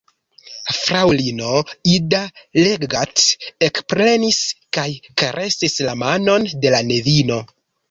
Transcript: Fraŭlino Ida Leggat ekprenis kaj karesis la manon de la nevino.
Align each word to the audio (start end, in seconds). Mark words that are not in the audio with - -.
Fraŭlino 0.75 1.59
Ida 1.95 2.21
Leggat 2.61 3.23
ekprenis 3.69 4.41
kaj 4.79 4.87
karesis 5.25 5.79
la 5.91 5.97
manon 6.07 6.51
de 6.65 6.77
la 6.79 6.83
nevino. 6.91 7.41